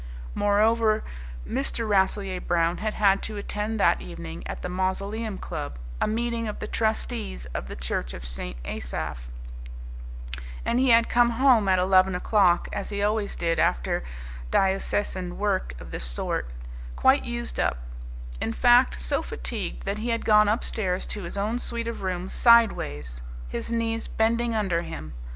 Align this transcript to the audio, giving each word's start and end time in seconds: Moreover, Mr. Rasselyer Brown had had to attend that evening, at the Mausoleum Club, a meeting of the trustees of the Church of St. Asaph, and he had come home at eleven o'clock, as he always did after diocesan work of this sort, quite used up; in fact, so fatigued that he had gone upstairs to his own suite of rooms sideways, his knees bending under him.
Moreover, 0.33 1.03
Mr. 1.47 1.87
Rasselyer 1.87 2.41
Brown 2.41 2.77
had 2.77 2.95
had 2.95 3.21
to 3.21 3.37
attend 3.37 3.79
that 3.79 4.01
evening, 4.01 4.41
at 4.47 4.63
the 4.63 4.67
Mausoleum 4.67 5.37
Club, 5.37 5.77
a 6.01 6.07
meeting 6.07 6.47
of 6.47 6.57
the 6.57 6.65
trustees 6.65 7.45
of 7.53 7.67
the 7.67 7.75
Church 7.75 8.11
of 8.15 8.25
St. 8.25 8.57
Asaph, 8.65 9.27
and 10.65 10.79
he 10.79 10.89
had 10.89 11.07
come 11.07 11.29
home 11.37 11.69
at 11.69 11.77
eleven 11.77 12.15
o'clock, 12.15 12.67
as 12.73 12.89
he 12.89 13.03
always 13.03 13.35
did 13.35 13.59
after 13.59 14.01
diocesan 14.49 15.37
work 15.37 15.75
of 15.79 15.91
this 15.91 16.05
sort, 16.05 16.49
quite 16.95 17.23
used 17.23 17.59
up; 17.59 17.77
in 18.41 18.53
fact, 18.53 18.99
so 18.99 19.21
fatigued 19.21 19.85
that 19.85 19.99
he 19.99 20.09
had 20.09 20.25
gone 20.25 20.49
upstairs 20.49 21.05
to 21.05 21.21
his 21.21 21.37
own 21.37 21.59
suite 21.59 21.87
of 21.87 22.01
rooms 22.01 22.33
sideways, 22.33 23.21
his 23.49 23.69
knees 23.69 24.07
bending 24.07 24.55
under 24.55 24.81
him. 24.81 25.13